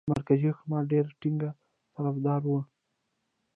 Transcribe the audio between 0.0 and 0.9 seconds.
د مرکزي حکومت